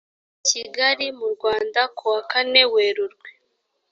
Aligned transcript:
kigali 0.47 1.05
mu 1.17 1.27
rwanda 1.33 1.81
kuwa 1.97 2.19
kane 2.31 2.61
werurwe 2.73 3.29